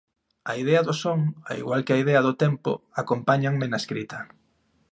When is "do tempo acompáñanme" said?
2.27-3.65